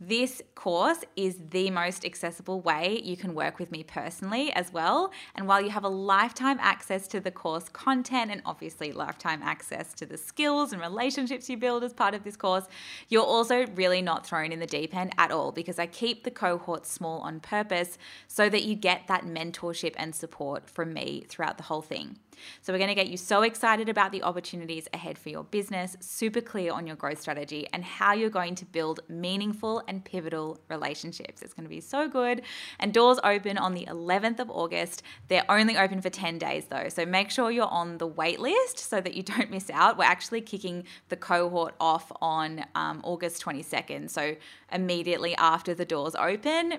This 0.00 0.40
course 0.54 1.04
is 1.16 1.40
the 1.50 1.70
most 1.70 2.04
accessible 2.04 2.60
way 2.60 3.00
you 3.02 3.16
can 3.16 3.34
work 3.34 3.58
with 3.58 3.72
me 3.72 3.82
personally 3.82 4.52
as 4.52 4.72
well. 4.72 5.10
And 5.34 5.48
while 5.48 5.60
you 5.60 5.70
have 5.70 5.82
a 5.82 5.88
lifetime 5.88 6.58
access 6.60 7.08
to 7.08 7.18
the 7.18 7.32
course 7.32 7.68
content 7.68 8.30
and 8.30 8.40
obviously 8.46 8.92
lifetime 8.92 9.42
access 9.42 9.92
to 9.94 10.06
the 10.06 10.16
skills 10.16 10.72
and 10.72 10.80
relationships 10.80 11.50
you 11.50 11.56
build 11.56 11.82
as 11.82 11.92
part 11.92 12.14
of 12.14 12.22
this 12.22 12.36
course, 12.36 12.66
you're 13.08 13.24
also 13.24 13.66
really 13.74 14.00
not 14.00 14.24
thrown 14.24 14.52
in 14.52 14.60
the 14.60 14.66
deep 14.66 14.94
end 14.94 15.12
at 15.18 15.32
all 15.32 15.50
because 15.50 15.80
I 15.80 15.86
keep 15.86 16.22
the 16.22 16.30
cohort 16.30 16.86
small 16.86 17.18
on 17.22 17.40
purpose 17.40 17.98
so 18.28 18.48
that 18.48 18.62
you 18.62 18.76
get 18.76 19.08
that 19.08 19.24
mentorship 19.24 19.94
and 19.96 20.14
support 20.14 20.70
from 20.70 20.92
me 20.92 21.24
throughout 21.28 21.56
the 21.56 21.64
whole 21.64 21.82
thing. 21.82 22.18
So, 22.62 22.72
we're 22.72 22.78
going 22.78 22.88
to 22.88 22.94
get 22.94 23.08
you 23.08 23.16
so 23.16 23.42
excited 23.42 23.88
about 23.88 24.12
the 24.12 24.22
opportunities 24.22 24.88
ahead 24.92 25.18
for 25.18 25.28
your 25.28 25.44
business, 25.44 25.96
super 26.00 26.40
clear 26.40 26.72
on 26.72 26.86
your 26.86 26.96
growth 26.96 27.20
strategy, 27.20 27.66
and 27.72 27.84
how 27.84 28.12
you're 28.12 28.30
going 28.30 28.54
to 28.56 28.64
build 28.64 29.00
meaningful 29.08 29.82
and 29.88 30.04
pivotal 30.04 30.58
relationships. 30.68 31.42
It's 31.42 31.54
going 31.54 31.64
to 31.64 31.70
be 31.70 31.80
so 31.80 32.08
good. 32.08 32.42
And 32.78 32.92
doors 32.92 33.18
open 33.24 33.58
on 33.58 33.74
the 33.74 33.86
11th 33.86 34.40
of 34.40 34.50
August. 34.50 35.02
They're 35.28 35.50
only 35.50 35.76
open 35.76 36.00
for 36.00 36.10
10 36.10 36.38
days 36.38 36.66
though. 36.66 36.88
So, 36.88 37.06
make 37.06 37.30
sure 37.30 37.50
you're 37.50 37.66
on 37.66 37.98
the 37.98 38.06
wait 38.06 38.40
list 38.40 38.78
so 38.78 39.00
that 39.00 39.14
you 39.14 39.22
don't 39.22 39.50
miss 39.58 39.70
out. 39.70 39.98
We're 39.98 40.04
actually 40.04 40.40
kicking 40.40 40.84
the 41.08 41.16
cohort 41.16 41.74
off 41.80 42.10
on 42.20 42.64
um, 42.74 43.00
August 43.04 43.42
22nd. 43.44 44.10
So, 44.10 44.36
immediately 44.72 45.34
after 45.36 45.74
the 45.74 45.84
doors 45.84 46.14
open, 46.14 46.78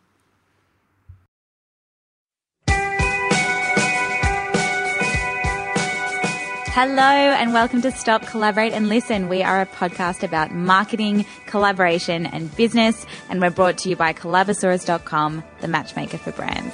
Hello, 6.73 7.01
and 7.01 7.51
welcome 7.51 7.81
to 7.81 7.91
Stop, 7.91 8.25
Collaborate, 8.25 8.71
and 8.71 8.87
Listen. 8.87 9.27
We 9.27 9.43
are 9.43 9.59
a 9.59 9.65
podcast 9.65 10.23
about 10.23 10.53
marketing, 10.53 11.25
collaboration, 11.45 12.25
and 12.25 12.55
business, 12.55 13.05
and 13.27 13.41
we're 13.41 13.49
brought 13.49 13.77
to 13.79 13.89
you 13.89 13.97
by 13.97 14.13
Collabosaurus.com, 14.13 15.43
the 15.59 15.67
matchmaker 15.67 16.17
for 16.17 16.31
brands. 16.31 16.73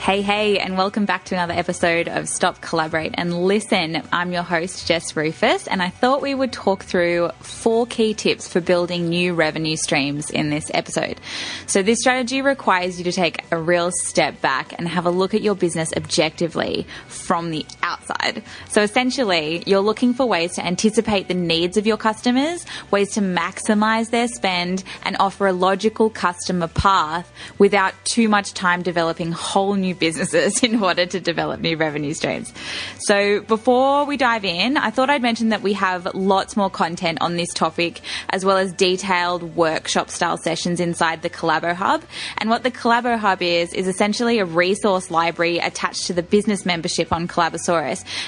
Hey, 0.00 0.22
hey, 0.22 0.58
and 0.58 0.78
welcome 0.78 1.04
back 1.04 1.26
to 1.26 1.34
another 1.34 1.52
episode 1.52 2.08
of 2.08 2.26
Stop, 2.26 2.62
Collaborate, 2.62 3.14
and 3.18 3.44
Listen. 3.44 4.02
I'm 4.10 4.32
your 4.32 4.42
host, 4.42 4.88
Jess 4.88 5.12
Ruhfus, 5.12 5.68
and 5.70 5.82
I 5.82 5.90
thought 5.90 6.22
we 6.22 6.34
would 6.34 6.54
talk 6.54 6.84
through 6.84 7.28
four 7.40 7.86
key 7.86 8.14
tips 8.14 8.48
for 8.48 8.62
building 8.62 9.10
new 9.10 9.34
revenue 9.34 9.76
streams 9.76 10.30
in 10.30 10.48
this 10.48 10.70
episode. 10.72 11.20
So, 11.66 11.82
this 11.82 12.00
strategy 12.00 12.40
requires 12.40 12.96
you 12.96 13.04
to 13.04 13.12
take 13.12 13.44
a 13.50 13.58
real 13.58 13.90
step 13.92 14.40
back 14.40 14.72
and 14.78 14.88
have 14.88 15.04
a 15.04 15.10
look 15.10 15.34
at 15.34 15.42
your 15.42 15.54
business 15.54 15.92
objectively 15.94 16.86
from 17.06 17.50
the 17.50 17.66
outside. 17.90 18.42
So, 18.68 18.82
essentially, 18.82 19.62
you're 19.66 19.80
looking 19.80 20.14
for 20.14 20.26
ways 20.26 20.54
to 20.54 20.64
anticipate 20.64 21.28
the 21.28 21.34
needs 21.34 21.76
of 21.76 21.86
your 21.86 21.96
customers, 21.96 22.64
ways 22.90 23.10
to 23.14 23.20
maximize 23.20 24.10
their 24.10 24.28
spend, 24.28 24.84
and 25.02 25.16
offer 25.18 25.46
a 25.48 25.52
logical 25.52 26.08
customer 26.10 26.68
path 26.68 27.30
without 27.58 27.94
too 28.04 28.28
much 28.28 28.54
time 28.54 28.82
developing 28.82 29.32
whole 29.32 29.74
new 29.74 29.94
businesses 29.94 30.62
in 30.68 30.82
order 30.82 31.04
to 31.06 31.18
develop 31.20 31.60
new 31.60 31.76
revenue 31.76 32.14
streams. 32.14 32.52
So 32.98 33.40
before 33.40 34.04
we 34.04 34.16
dive 34.16 34.44
in, 34.44 34.76
I 34.76 34.90
thought 34.90 35.10
I'd 35.10 35.22
mention 35.22 35.48
that 35.48 35.62
we 35.62 35.72
have 35.72 36.06
lots 36.14 36.56
more 36.56 36.70
content 36.70 37.18
on 37.20 37.36
this 37.36 37.52
topic, 37.52 38.00
as 38.30 38.44
well 38.44 38.56
as 38.56 38.72
detailed 38.72 39.56
workshop 39.56 40.10
style 40.10 40.36
sessions 40.36 40.78
inside 40.78 41.22
the 41.22 41.30
Collabo 41.30 41.74
Hub. 41.74 42.02
And 42.38 42.50
what 42.50 42.62
the 42.62 42.70
Collabo 42.70 43.18
Hub 43.18 43.42
is, 43.42 43.72
is 43.72 43.88
essentially 43.88 44.38
a 44.38 44.44
resource 44.44 45.10
library 45.10 45.58
attached 45.58 46.06
to 46.06 46.12
the 46.12 46.22
business 46.22 46.64
membership 46.64 47.12
on 47.12 47.26
Collabosaurus. 47.26 47.79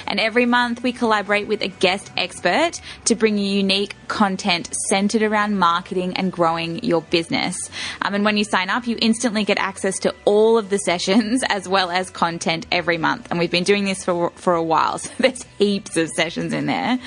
And 0.07 0.19
every 0.19 0.45
month 0.45 0.83
we 0.83 0.91
collaborate 0.91 1.47
with 1.47 1.61
a 1.61 1.67
guest 1.67 2.11
expert 2.17 2.81
to 3.05 3.15
bring 3.15 3.37
you 3.37 3.45
unique 3.45 3.95
content 4.07 4.73
centered 4.89 5.23
around 5.23 5.57
marketing 5.57 6.15
and 6.15 6.31
growing 6.31 6.83
your 6.83 7.01
business. 7.01 7.69
Um, 8.01 8.13
and 8.13 8.25
when 8.25 8.37
you 8.37 8.43
sign 8.43 8.69
up, 8.69 8.87
you 8.87 8.97
instantly 9.01 9.43
get 9.43 9.57
access 9.57 9.99
to 9.99 10.13
all 10.25 10.57
of 10.57 10.69
the 10.69 10.77
sessions 10.77 11.43
as 11.49 11.67
well 11.67 11.89
as 11.89 12.09
content 12.09 12.65
every 12.71 12.97
month. 12.97 13.27
And 13.29 13.39
we've 13.39 13.51
been 13.51 13.63
doing 13.63 13.85
this 13.85 14.03
for, 14.03 14.29
for 14.31 14.53
a 14.53 14.63
while. 14.63 14.99
So 15.03 15.09
there's 15.19 15.43
heaps 15.57 15.97
of 15.97 16.09
sessions 16.09 16.53
in 16.53 16.65
there. 16.65 16.97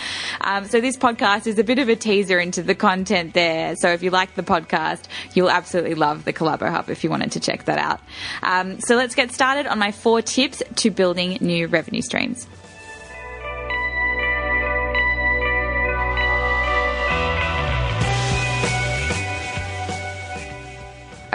Um, 0.41 0.67
so 0.67 0.81
this 0.81 0.97
podcast 0.97 1.47
is 1.47 1.59
a 1.59 1.65
bit 1.65 1.79
of 1.79 1.89
a 1.89 1.97
teaser 1.97 2.39
into 2.39 2.63
the 2.63 2.75
content 2.75 3.33
there. 3.33 3.75
So 3.77 3.89
if 3.89 4.03
you 4.03 4.11
like 4.11 4.35
the 4.35 4.43
podcast, 4.43 5.05
you'll 5.35 5.51
absolutely 5.51 5.95
love 5.95 6.25
the 6.25 6.33
Collabo 6.33 6.71
Hub 6.71 6.91
if 6.91 7.05
you 7.05 7.11
wanted 7.11 7.33
to 7.33 7.41
check 7.41 7.65
that 7.65 7.79
out. 7.79 8.01
Um, 8.43 8.81
so 8.81 8.97
let's 8.97 9.15
get 9.15 9.33
started 9.33 9.67
on 9.67 9.79
my 9.79 9.93
four 9.93 10.21
tips 10.21 10.63
to 10.77 10.91
building 10.91 11.39
new 11.41 11.69
revenue 11.69 12.03
streams. 12.03 12.36
Friends. 12.37 12.66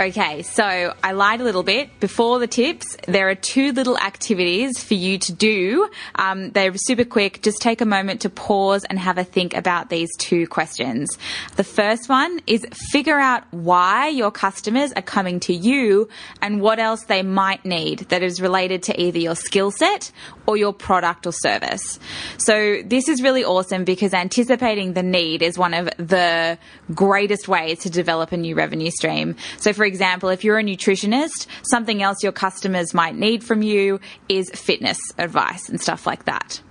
Okay, 0.02 0.42
so 0.42 0.96
I 1.04 1.12
lied 1.12 1.42
a 1.42 1.44
little 1.44 1.62
bit. 1.62 2.00
Before 2.00 2.40
the 2.40 2.48
tips, 2.48 2.98
there 3.08 3.30
are 3.30 3.36
two 3.36 3.72
little 3.72 4.00
activities 4.00 4.84
for 4.84 4.96
you 4.96 5.20
to 5.20 5.32
do. 5.32 5.88
Um, 6.16 6.50
they're 6.50 6.74
super 6.76 7.04
quick. 7.04 7.44
Just 7.44 7.62
take 7.62 7.82
a 7.82 7.86
moment 7.86 8.22
to 8.22 8.30
pause 8.32 8.84
and 8.84 8.98
have 8.98 9.20
a 9.20 9.24
think 9.24 9.54
about 9.54 9.92
these 9.92 10.10
two 10.18 10.48
questions. 10.48 11.20
The 11.56 11.64
first 11.64 12.10
one 12.10 12.40
is 12.48 12.66
figure 12.92 13.20
out 13.20 13.44
why 13.52 14.08
your 14.08 14.32
customers 14.32 14.92
are 14.94 15.04
coming 15.04 15.40
to 15.42 15.54
you 15.54 16.10
and 16.42 16.62
what 16.62 16.80
else 16.80 17.04
they 17.04 17.22
might 17.22 17.64
need 17.64 18.00
that 18.10 18.24
is 18.24 18.42
related 18.42 18.82
to 18.84 19.00
either 19.00 19.20
your 19.20 19.36
skill 19.36 19.70
set 19.70 20.12
or 20.48 20.58
your 20.58 20.74
product 20.74 21.28
or 21.28 21.32
service. 21.32 22.00
So 22.38 22.82
this 22.84 23.08
is 23.08 23.22
really 23.22 23.46
awesome 23.46 23.84
because 23.84 24.16
anticipating 24.16 24.94
the 24.94 25.04
need 25.04 25.44
is 25.44 25.60
one 25.60 25.76
of 25.76 25.92
the 25.98 26.58
greatest 26.92 27.48
ways 27.48 27.82
to 27.82 27.92
develop 27.92 28.32
a 28.32 28.38
new 28.38 28.56
revenue 28.56 28.90
stream. 28.90 29.36
So 29.58 29.74
for 29.74 29.91
example, 29.92 30.30
if 30.30 30.44
you're 30.44 30.58
a 30.58 30.64
nutritionist, 30.64 31.48
something 31.62 32.02
else 32.02 32.24
your 32.24 32.32
customers 32.32 32.94
might 32.94 33.16
need 33.16 33.44
from 33.44 33.62
you 33.62 34.00
is 34.30 34.50
fitness 34.52 34.98
advice 35.18 35.68
and 35.68 35.82
stuff 35.82 36.08
like 36.08 36.26
that. 36.26 36.62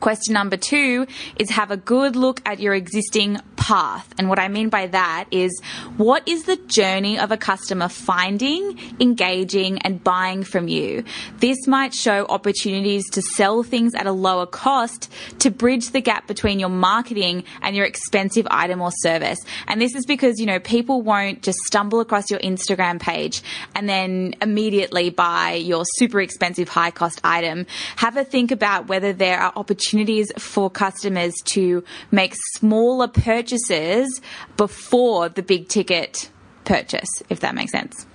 Question 0.00 0.32
number 0.32 0.56
two 0.56 1.06
is 1.38 1.50
have 1.50 1.70
a 1.70 1.76
good 1.76 2.16
look 2.16 2.40
at 2.46 2.58
your 2.58 2.72
existing 2.72 3.38
path. 3.56 4.08
And 4.16 4.30
what 4.30 4.38
I 4.38 4.48
mean 4.48 4.70
by 4.70 4.86
that 4.86 5.26
is 5.30 5.60
what 5.98 6.26
is 6.26 6.44
the 6.44 6.56
journey 6.56 7.18
of 7.18 7.30
a 7.30 7.36
customer 7.36 7.88
finding, 7.88 8.78
engaging, 8.98 9.78
and 9.80 10.02
buying 10.02 10.42
from 10.42 10.68
you? 10.68 11.04
This 11.38 11.66
might 11.66 11.92
show 11.92 12.24
opportunities 12.30 13.04
to 13.10 13.20
sell 13.20 13.62
things 13.62 13.94
at 13.94 14.06
a 14.06 14.12
lower 14.12 14.46
cost 14.46 15.12
to 15.40 15.50
bridge 15.50 15.90
the 15.90 16.00
gap 16.00 16.26
between 16.26 16.58
your 16.58 16.70
marketing 16.70 17.44
and 17.60 17.76
your 17.76 17.84
expensive 17.84 18.46
item 18.50 18.80
or 18.80 18.90
service. 19.02 19.38
And 19.68 19.82
this 19.82 19.94
is 19.94 20.06
because, 20.06 20.40
you 20.40 20.46
know, 20.46 20.60
people 20.60 21.02
won't 21.02 21.42
just 21.42 21.58
stumble 21.58 22.00
across 22.00 22.30
your 22.30 22.40
Instagram 22.40 22.98
page 22.98 23.42
and 23.74 23.86
then 23.86 24.34
immediately 24.40 25.10
buy 25.10 25.52
your 25.52 25.84
super 25.96 26.22
expensive 26.22 26.70
high 26.70 26.90
cost 26.90 27.20
item. 27.22 27.66
Have 27.96 28.16
a 28.16 28.24
think 28.24 28.50
about 28.50 28.88
whether 28.88 29.12
there 29.12 29.38
are 29.38 29.52
opportunities 29.54 29.89
for 30.38 30.70
customers 30.70 31.34
to 31.44 31.84
make 32.10 32.34
smaller 32.54 33.08
purchases 33.08 34.20
before 34.56 35.28
the 35.28 35.42
big 35.42 35.68
ticket 35.68 36.30
purchase, 36.64 37.08
if 37.28 37.40
that 37.40 37.54
makes 37.54 37.72
sense. 37.72 38.06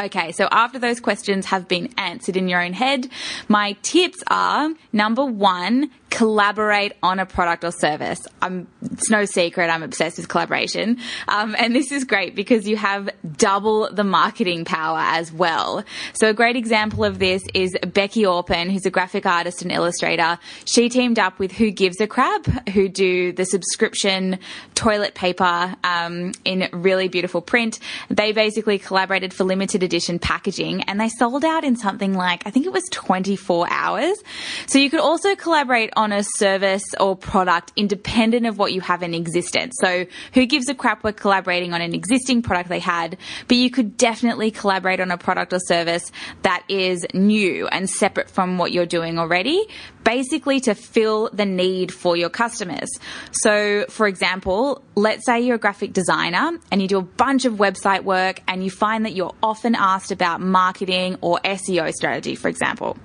Okay, 0.00 0.32
so 0.32 0.48
after 0.50 0.78
those 0.78 0.98
questions 0.98 1.46
have 1.46 1.68
been 1.68 1.92
answered 1.98 2.36
in 2.36 2.48
your 2.48 2.62
own 2.62 2.72
head, 2.72 3.06
my 3.48 3.76
tips 3.82 4.22
are 4.28 4.70
number 4.94 5.26
one, 5.26 5.90
collaborate 6.08 6.92
on 7.02 7.18
a 7.18 7.26
product 7.26 7.64
or 7.64 7.70
service. 7.70 8.20
I'm, 8.42 8.66
it's 8.82 9.10
no 9.10 9.24
secret 9.26 9.70
I'm 9.70 9.82
obsessed 9.82 10.16
with 10.16 10.28
collaboration. 10.28 10.98
Um, 11.28 11.54
and 11.58 11.74
this 11.74 11.92
is 11.92 12.04
great 12.04 12.34
because 12.34 12.66
you 12.66 12.76
have 12.76 13.10
double 13.36 13.92
the 13.92 14.02
marketing 14.02 14.64
power 14.64 14.98
as 14.98 15.32
well. 15.32 15.84
So 16.14 16.28
a 16.30 16.34
great 16.34 16.56
example 16.56 17.04
of 17.04 17.18
this 17.18 17.42
is 17.54 17.76
Beci 17.82 18.28
Orpin, 18.28 18.70
who's 18.70 18.86
a 18.86 18.90
graphic 18.90 19.26
artist 19.26 19.62
and 19.62 19.70
illustrator. 19.70 20.38
She 20.64 20.88
teamed 20.88 21.18
up 21.18 21.38
with 21.38 21.52
Who 21.52 21.70
Gives 21.70 22.00
a 22.00 22.06
Crap, 22.06 22.68
who 22.70 22.88
do 22.88 23.32
the 23.32 23.44
subscription 23.44 24.38
toilet 24.74 25.14
paper 25.14 25.76
um, 25.84 26.32
in 26.44 26.68
really 26.72 27.08
beautiful 27.08 27.40
print. 27.40 27.78
They 28.08 28.32
basically 28.32 28.78
collaborated 28.78 29.32
for 29.32 29.44
limited 29.44 29.82
edition 29.90 30.20
packaging 30.20 30.82
and 30.84 31.00
they 31.00 31.08
sold 31.08 31.44
out 31.44 31.64
in 31.64 31.74
something 31.74 32.14
like, 32.14 32.46
I 32.46 32.50
think 32.50 32.64
it 32.64 32.72
was 32.72 32.84
24 32.92 33.66
hours. 33.68 34.16
So 34.66 34.78
you 34.78 34.88
could 34.88 35.00
also 35.00 35.34
collaborate 35.34 35.90
on 35.96 36.12
a 36.12 36.22
service 36.22 36.84
or 37.00 37.16
product 37.16 37.72
independent 37.74 38.46
of 38.46 38.56
what 38.56 38.72
you 38.72 38.80
have 38.82 39.02
in 39.02 39.14
existence. 39.14 39.74
So 39.80 40.06
who 40.32 40.46
gives 40.46 40.68
a 40.68 40.74
crap 40.74 41.02
we're 41.02 41.12
collaborating 41.12 41.74
on 41.74 41.80
an 41.80 41.92
existing 41.92 42.42
product 42.42 42.68
they 42.68 42.78
had, 42.78 43.18
but 43.48 43.56
you 43.56 43.68
could 43.68 43.96
definitely 43.96 44.52
collaborate 44.52 45.00
on 45.00 45.10
a 45.10 45.18
product 45.18 45.52
or 45.52 45.58
service 45.58 46.12
that 46.42 46.62
is 46.68 47.04
new 47.12 47.66
and 47.66 47.90
separate 47.90 48.30
from 48.30 48.58
what 48.58 48.70
you're 48.70 48.86
doing 48.86 49.18
already, 49.18 49.66
basically 50.04 50.60
to 50.60 50.74
fill 50.74 51.30
the 51.32 51.46
need 51.46 51.92
for 51.92 52.16
your 52.16 52.30
customers. 52.30 52.88
So 53.32 53.86
for 53.88 54.06
example, 54.06 54.82
let's 54.94 55.26
say 55.26 55.40
you're 55.40 55.56
a 55.56 55.58
graphic 55.58 55.92
designer 55.92 56.58
and 56.70 56.80
you 56.80 56.86
do 56.86 56.98
a 56.98 57.02
bunch 57.02 57.44
of 57.44 57.54
website 57.54 58.04
work 58.04 58.40
and 58.46 58.62
you 58.62 58.70
find 58.70 59.04
that 59.04 59.14
you're 59.14 59.34
often 59.42 59.74
asked 59.80 60.12
about 60.12 60.40
marketing 60.40 61.16
or 61.20 61.40
SEO 61.44 61.92
strategy, 61.92 62.34
for 62.34 62.48
example. 62.48 62.96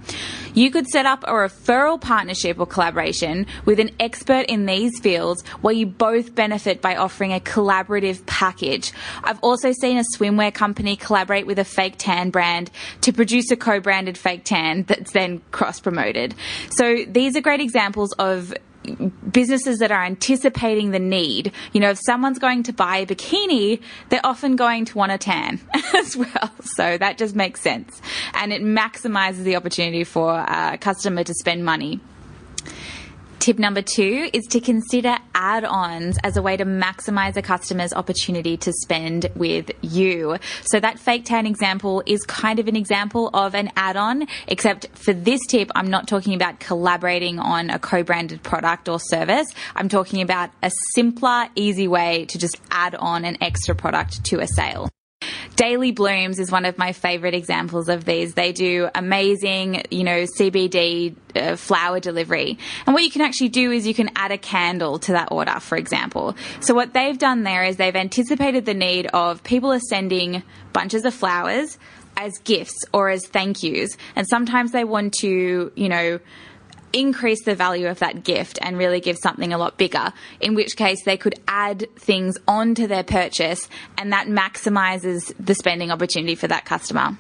You 0.54 0.72
could 0.72 0.88
set 0.88 1.06
up 1.06 1.24
a 1.24 1.32
referral 1.32 2.00
partnership 2.00 2.60
or 2.60 2.66
collaboration 2.66 3.48
with 3.66 3.80
an 3.80 3.92
expert 4.00 4.46
in 4.48 4.66
these 4.66 5.00
fields 5.00 5.46
where 5.62 5.74
you 5.74 5.86
both 5.86 6.36
benefit 6.36 6.82
by 6.82 6.96
offering 6.96 7.34
a 7.34 7.40
collaborative 7.40 8.26
package. 8.26 8.92
I've 9.24 9.40
also 9.40 9.72
seen 9.72 9.98
a 9.98 10.04
swimwear 10.16 10.54
company 10.54 10.96
collaborate 10.96 11.48
with 11.48 11.60
a 11.60 11.66
fake 11.66 11.96
tan 11.98 12.30
brand 12.30 12.72
to 13.02 13.12
produce 13.12 13.52
a 13.52 13.56
co-branded 13.56 14.18
fake 14.18 14.44
tan 14.44 14.84
that's 14.84 15.12
then 15.12 15.42
cross 15.52 15.80
promoted. 15.80 16.36
So 16.70 17.06
these 17.08 17.36
are 17.36 17.42
great 17.42 17.62
examples 17.62 18.14
of 18.14 18.54
businesses 19.32 19.80
that 19.80 19.92
are 19.92 20.04
anticipating 20.04 20.92
the 20.92 21.00
need. 21.00 21.52
You 21.74 21.82
know, 21.82 21.92
if 21.92 22.00
someone's 22.06 22.40
going 22.40 22.64
to 22.64 22.74
buy 22.74 22.98
a 22.98 23.06
bikini, 23.06 23.82
they're 24.10 24.26
often 24.26 24.56
going 24.56 24.86
to 24.86 24.98
want 24.98 25.12
a 25.12 25.18
tan 25.18 25.60
as 25.96 26.16
well. 26.16 26.52
So 26.76 26.98
that 26.98 27.18
just 27.18 27.36
makes 27.36 27.62
sense. 27.62 28.02
And 28.34 28.54
it 28.54 28.62
maximizes 28.62 29.44
the 29.44 29.56
opportunity 29.56 30.04
for 30.04 30.34
a 30.34 30.78
customer 30.80 31.24
to 31.24 31.34
spend 31.34 31.66
money. 31.66 32.00
Tip 33.46 33.60
number 33.60 33.84
two 33.84 34.28
is 34.34 34.44
to 34.48 34.60
consider 34.60 35.16
add 35.36 35.66
ons 35.66 36.18
as 36.24 36.36
a 36.36 36.42
way 36.42 36.58
to 36.58 36.66
maximize 36.66 37.38
a 37.38 37.44
customer's 37.44 37.94
opportunity 37.94 38.58
to 38.58 38.74
spend 38.74 39.30
with 39.36 39.70
you. 39.84 40.38
So, 40.64 40.80
that 40.80 40.98
fake 40.98 41.26
tan 41.26 41.46
example 41.46 42.02
is 42.08 42.24
kind 42.24 42.58
of 42.58 42.68
an 42.68 42.76
example 42.76 43.30
of 43.36 43.54
an 43.54 43.70
add 43.78 43.98
on, 43.98 44.26
except 44.48 44.88
for 44.98 45.14
this 45.14 45.42
tip, 45.46 45.70
I'm 45.76 45.92
not 45.92 46.08
talking 46.08 46.34
about 46.34 46.60
collaborating 46.60 47.38
on 47.38 47.70
a 47.70 47.78
co 47.78 48.02
branded 48.02 48.42
product 48.42 48.90
or 48.90 49.00
service. 49.00 49.46
I'm 49.76 49.90
talking 49.90 50.24
about 50.24 50.50
a 50.64 50.72
simpler, 50.96 51.48
easy 51.54 51.88
way 51.88 52.26
to 52.30 52.40
just 52.40 52.60
add 52.72 52.96
on 52.96 53.26
an 53.26 53.38
extra 53.42 53.76
product 53.76 54.24
to 54.24 54.40
a 54.40 54.48
sale. 54.48 54.90
Daily 55.56 55.92
Blooms 55.92 56.38
is 56.38 56.52
one 56.52 56.66
of 56.66 56.78
my 56.78 56.92
favorite 56.92 57.34
examples 57.34 57.88
of 57.88 58.04
these. 58.04 58.34
They 58.34 58.52
do 58.52 58.90
amazing, 58.94 59.84
you 59.90 60.04
know, 60.04 60.26
CBD 60.38 61.16
uh, 61.36 61.56
flower 61.56 62.02
delivery. 62.02 62.58
And 62.86 62.94
what 62.94 63.04
you 63.04 63.10
can 63.10 63.22
actually 63.22 63.50
do 63.50 63.72
is 63.72 63.88
you 63.88 63.94
can 63.94 64.10
add 64.16 64.32
a 64.32 64.38
candle 64.38 65.00
to 65.00 65.14
that 65.14 65.30
order, 65.32 65.60
for 65.62 65.78
example. 65.78 66.36
So 66.60 66.74
what 66.74 66.94
they've 66.94 67.18
done 67.18 67.44
there 67.44 67.64
is 67.64 67.78
they've 67.78 67.96
anticipated 67.96 68.66
the 68.66 68.74
need 68.74 69.08
of 69.08 69.44
people 69.44 69.72
are 69.72 69.80
sending 69.80 70.44
bunches 70.74 71.06
of 71.06 71.14
flowers 71.14 71.78
as 72.18 72.38
gifts 72.40 72.84
or 72.94 73.10
as 73.10 73.26
thank 73.26 73.64
yous. 73.64 73.96
And 74.16 74.28
sometimes 74.28 74.72
they 74.72 74.84
want 74.84 75.14
to, 75.22 75.72
you 75.76 75.90
know, 75.90 76.20
increase 76.94 77.44
the 77.44 77.56
value 77.56 77.88
of 77.88 78.00
that 78.00 78.24
gift 78.24 78.60
and 78.62 78.78
really 78.78 79.00
give 79.00 79.18
something 79.18 79.54
a 79.54 79.58
lot 79.58 79.78
bigger, 79.78 80.14
in 80.40 80.56
which 80.56 80.76
case 80.76 81.04
they 81.04 81.18
could 81.18 81.36
add 81.48 81.88
things 81.98 82.38
onto 82.48 82.88
their 82.88 83.04
purchase 83.04 83.68
and 83.98 84.12
that 84.14 84.28
maximizes 84.28 85.34
the 85.40 85.56
spending 85.56 85.92
opportunity 85.92 86.36
for 86.36 86.48
that 86.48 86.66
customer. 86.66 87.18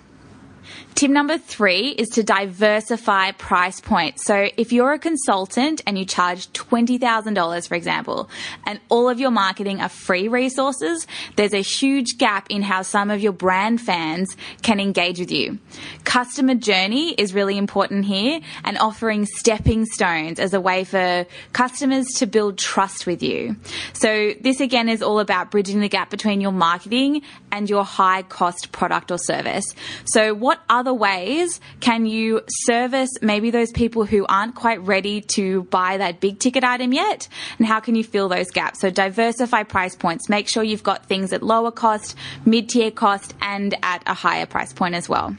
Tip 0.95 1.12
number 1.12 1.38
three 1.38 1.89
is 1.89 2.07
to 2.09 2.23
diversify 2.23 3.31
price 3.31 3.81
points. 3.81 4.25
So 4.25 4.47
if 4.56 4.71
you're 4.71 4.94
a 4.94 5.00
consultant 5.00 5.81
and 5.85 5.97
you 5.97 6.06
charge 6.06 6.47
$20,000, 6.53 7.67
for 7.67 7.75
example, 7.75 8.29
and 8.65 8.79
all 8.89 9.09
of 9.09 9.19
your 9.19 9.31
marketing 9.31 9.81
are 9.81 9.89
free 9.89 10.27
resources, 10.27 11.06
there's 11.35 11.53
a 11.53 11.62
huge 11.62 12.17
gap 12.17 12.47
in 12.50 12.62
how 12.62 12.81
some 12.81 13.12
of 13.12 13.21
your 13.21 13.33
brand 13.33 13.81
fans 13.81 14.38
can 14.62 14.79
engage 14.79 15.19
with 15.19 15.31
you. 15.31 15.59
Customer 16.06 16.56
journey 16.56 17.13
is 17.13 17.33
really 17.33 17.57
important 17.57 18.06
here 18.06 18.39
and 18.63 18.77
offering 18.77 19.25
stepping 19.25 19.85
stones 19.85 20.39
as 20.39 20.53
a 20.53 20.62
way 20.62 20.83
for 20.83 21.25
customers 21.51 22.06
to 22.17 22.25
build 22.25 22.57
trust 22.57 23.06
with 23.06 23.21
you. 23.21 23.56
So 23.94 24.33
this 24.39 24.62
again 24.62 24.88
is 24.88 25.01
all 25.01 25.19
about 25.19 25.51
bridging 25.51 25.81
the 25.81 25.89
gap 25.89 26.09
between 26.09 26.39
your 26.39 26.51
marketing 26.51 27.21
and 27.51 27.69
your 27.69 27.83
high 27.83 28.21
cost 28.23 28.71
product 28.71 29.12
or 29.12 29.17
service. 29.17 29.65
So 30.06 30.33
what 30.33 30.54
other 30.69 30.93
ways 30.93 31.59
can 31.79 32.05
you 32.05 32.41
service 32.47 33.09
maybe 33.21 33.51
those 33.51 33.71
people 33.71 34.05
who 34.05 34.25
aren't 34.27 34.55
quite 34.55 34.81
ready 34.81 35.21
to 35.21 35.63
buy 35.63 35.97
that 35.97 36.19
big 36.19 36.39
ticket 36.39 36.63
item 36.63 36.93
yet? 36.93 37.27
And 37.57 37.67
how 37.67 37.79
can 37.79 37.95
you 37.95 38.03
fill 38.03 38.29
those 38.29 38.51
gaps? 38.51 38.81
So 38.81 38.89
diversify 38.89 39.63
price 39.63 39.95
points. 39.95 40.29
Make 40.29 40.47
sure 40.47 40.63
you've 40.63 40.83
got 40.83 41.05
things 41.05 41.33
at 41.33 41.43
lower 41.43 41.71
cost, 41.71 42.15
mid 42.45 42.69
tier 42.69 42.91
cost, 42.91 43.33
and 43.41 43.75
at 43.83 44.03
a 44.05 44.13
higher 44.13 44.45
price 44.45 44.73
point 44.73 44.95
as 44.95 45.09
well. 45.09 45.35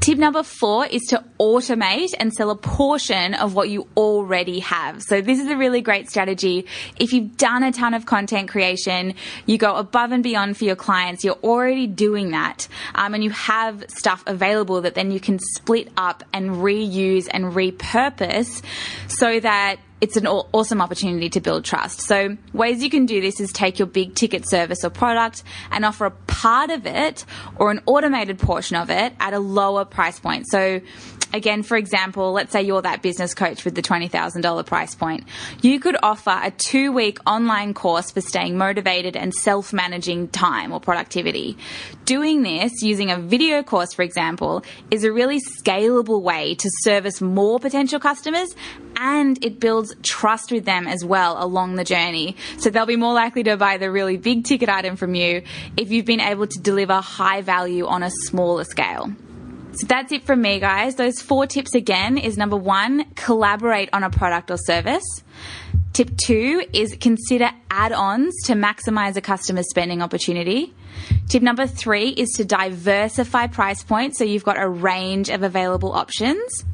Tip 0.00 0.16
number 0.16 0.42
four 0.42 0.86
is 0.86 1.02
to 1.10 1.22
automate 1.38 2.14
and 2.18 2.32
sell 2.32 2.48
a 2.50 2.56
portion 2.56 3.34
of 3.34 3.54
what 3.54 3.68
you 3.68 3.86
already 3.98 4.60
have. 4.60 5.02
So 5.02 5.20
this 5.20 5.38
is 5.38 5.46
a 5.46 5.58
really 5.58 5.82
great 5.82 6.08
strategy. 6.08 6.64
If 6.98 7.12
you've 7.12 7.36
done 7.36 7.62
a 7.62 7.70
ton 7.70 7.92
of 7.92 8.06
content 8.06 8.48
creation, 8.48 9.12
you 9.44 9.58
go 9.58 9.76
above 9.76 10.12
and 10.12 10.22
beyond 10.22 10.56
for 10.56 10.64
your 10.64 10.74
clients, 10.74 11.22
you're 11.22 11.38
already 11.44 11.86
doing 11.86 12.30
that, 12.30 12.66
um, 12.94 13.12
and 13.12 13.22
you 13.22 13.28
have 13.28 13.84
stuff 13.88 14.24
available 14.26 14.80
that 14.80 14.94
then 14.94 15.10
you 15.10 15.20
can 15.20 15.38
split 15.38 15.92
up 15.98 16.24
and 16.32 16.48
reuse 16.48 17.28
and 17.30 17.52
repurpose 17.52 18.62
so 19.06 19.38
that 19.38 19.80
it's 20.00 20.16
an 20.16 20.26
awesome 20.26 20.80
opportunity 20.80 21.28
to 21.30 21.40
build 21.40 21.64
trust. 21.64 22.00
So 22.00 22.36
ways 22.52 22.82
you 22.82 22.90
can 22.90 23.06
do 23.06 23.20
this 23.20 23.38
is 23.40 23.52
take 23.52 23.78
your 23.78 23.86
big 23.86 24.14
ticket 24.14 24.48
service 24.48 24.84
or 24.84 24.90
product 24.90 25.42
and 25.70 25.84
offer 25.84 26.06
a 26.06 26.10
part 26.10 26.70
of 26.70 26.86
it 26.86 27.24
or 27.56 27.70
an 27.70 27.80
automated 27.86 28.38
portion 28.38 28.76
of 28.76 28.90
it 28.90 29.12
at 29.20 29.34
a 29.34 29.38
lower 29.38 29.84
price 29.84 30.18
point. 30.18 30.46
So 30.48 30.80
again, 31.32 31.62
for 31.62 31.76
example, 31.76 32.32
let's 32.32 32.52
say 32.52 32.62
you're 32.62 32.82
that 32.82 33.02
business 33.02 33.34
coach 33.34 33.64
with 33.64 33.74
the 33.74 33.82
$20,000 33.82 34.66
price 34.66 34.94
point. 34.94 35.24
You 35.62 35.80
could 35.80 35.96
offer 36.02 36.38
a 36.42 36.50
two 36.50 36.92
week 36.92 37.18
online 37.26 37.74
course 37.74 38.10
for 38.10 38.20
staying 38.20 38.56
motivated 38.56 39.16
and 39.16 39.34
self 39.34 39.72
managing 39.72 40.28
time 40.28 40.72
or 40.72 40.80
productivity. 40.80 41.56
Doing 42.10 42.42
this 42.42 42.82
using 42.82 43.12
a 43.12 43.20
video 43.20 43.62
course, 43.62 43.94
for 43.94 44.02
example, 44.02 44.64
is 44.90 45.04
a 45.04 45.12
really 45.12 45.38
scalable 45.38 46.20
way 46.20 46.56
to 46.56 46.68
service 46.80 47.20
more 47.20 47.60
potential 47.60 48.00
customers 48.00 48.52
and 48.96 49.38
it 49.44 49.60
builds 49.60 49.94
trust 50.02 50.50
with 50.50 50.64
them 50.64 50.88
as 50.88 51.04
well 51.04 51.36
along 51.40 51.76
the 51.76 51.84
journey. 51.84 52.34
So 52.58 52.68
they'll 52.68 52.84
be 52.84 52.96
more 52.96 53.14
likely 53.14 53.44
to 53.44 53.56
buy 53.56 53.78
the 53.78 53.92
really 53.92 54.16
big 54.16 54.42
ticket 54.42 54.68
item 54.68 54.96
from 54.96 55.14
you 55.14 55.42
if 55.76 55.92
you've 55.92 56.04
been 56.04 56.20
able 56.20 56.48
to 56.48 56.58
deliver 56.58 56.94
high 56.94 57.42
value 57.42 57.86
on 57.86 58.02
a 58.02 58.10
smaller 58.10 58.64
scale. 58.64 59.12
So 59.74 59.86
that's 59.86 60.10
it 60.10 60.24
from 60.24 60.42
me, 60.42 60.58
guys. 60.58 60.96
Those 60.96 61.20
four 61.20 61.46
tips 61.46 61.76
again 61.76 62.18
is 62.18 62.36
number 62.36 62.56
one, 62.56 63.04
collaborate 63.14 63.88
on 63.92 64.02
a 64.02 64.10
product 64.10 64.50
or 64.50 64.56
service. 64.56 65.04
Tip 65.92 66.16
two 66.16 66.62
is 66.72 66.96
consider 67.00 67.50
add 67.70 67.92
ons 67.92 68.34
to 68.44 68.52
maximize 68.54 69.16
a 69.16 69.20
customer's 69.20 69.68
spending 69.68 70.02
opportunity. 70.02 70.72
Tip 71.28 71.42
number 71.42 71.66
three 71.66 72.10
is 72.10 72.30
to 72.36 72.44
diversify 72.44 73.48
price 73.48 73.82
points 73.82 74.18
so 74.18 74.24
you've 74.24 74.44
got 74.44 74.60
a 74.60 74.68
range 74.68 75.30
of 75.30 75.42
available 75.42 75.92
options. 75.92 76.64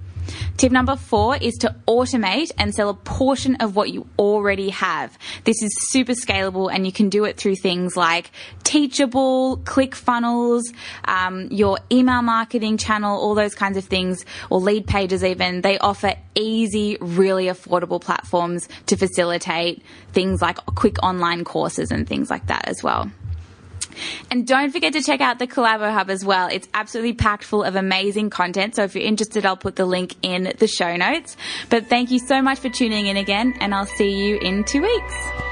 Tip 0.56 0.72
number 0.72 0.96
four 0.96 1.36
is 1.36 1.54
to 1.56 1.74
automate 1.86 2.50
and 2.56 2.74
sell 2.74 2.88
a 2.88 2.94
portion 2.94 3.56
of 3.56 3.76
what 3.76 3.90
you 3.90 4.06
already 4.18 4.70
have. 4.70 5.18
This 5.44 5.62
is 5.62 5.70
super 5.90 6.12
scalable 6.12 6.72
and 6.72 6.86
you 6.86 6.92
can 6.92 7.10
do 7.10 7.24
it 7.24 7.36
through 7.36 7.56
things 7.56 7.94
like 7.94 8.30
Teachable, 8.64 9.58
ClickFunnels, 9.58 10.62
um, 11.04 11.48
your 11.50 11.78
email 11.92 12.22
marketing 12.22 12.78
channel, 12.78 13.20
all 13.20 13.34
those 13.34 13.54
kinds 13.54 13.76
of 13.76 13.84
things, 13.84 14.24
or 14.48 14.58
Leadpages 14.60 15.22
even. 15.28 15.60
They 15.60 15.78
offer 15.78 16.14
easy, 16.34 16.96
really 17.00 17.46
affordable 17.46 18.00
platforms 18.00 18.66
to 18.86 18.96
facilitate 18.96 19.82
things 20.12 20.40
like 20.40 20.56
quick 20.74 21.02
online 21.02 21.44
courses 21.44 21.90
and 21.90 22.08
things 22.08 22.30
like 22.30 22.46
that 22.46 22.66
as 22.66 22.82
well. 22.82 23.10
And 24.30 24.46
don't 24.46 24.70
forget 24.70 24.92
to 24.94 25.02
check 25.02 25.20
out 25.20 25.38
the 25.38 25.46
Collabo 25.46 25.92
Hub 25.92 26.10
as 26.10 26.24
well. 26.24 26.48
It's 26.48 26.68
absolutely 26.74 27.14
packed 27.14 27.44
full 27.44 27.62
of 27.62 27.76
amazing 27.76 28.30
content. 28.30 28.76
So 28.76 28.84
if 28.84 28.94
you're 28.94 29.04
interested, 29.04 29.46
I'll 29.46 29.56
put 29.56 29.76
the 29.76 29.86
link 29.86 30.14
in 30.22 30.52
the 30.58 30.66
show 30.66 30.96
notes. 30.96 31.36
But 31.70 31.86
thank 31.88 32.10
you 32.10 32.18
so 32.18 32.42
much 32.42 32.58
for 32.58 32.68
tuning 32.68 33.06
in 33.06 33.16
again, 33.16 33.54
and 33.60 33.74
I'll 33.74 33.86
see 33.86 34.10
you 34.10 34.38
in 34.38 34.64
two 34.64 34.82
weeks. 34.82 35.45